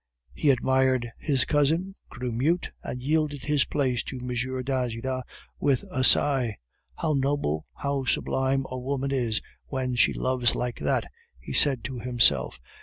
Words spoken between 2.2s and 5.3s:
mute, and yielded his place to M. d'Ajuda